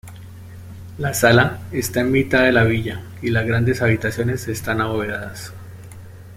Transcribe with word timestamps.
La 0.97 1.13
sala 1.13 1.59
está 1.71 1.99
en 1.99 2.11
mitad 2.11 2.41
de 2.41 2.51
la 2.51 2.63
villa, 2.63 3.03
y 3.21 3.29
las 3.29 3.45
grandes 3.45 3.83
habitaciones 3.83 4.47
están 4.47 4.81
abovedadas. 4.81 5.53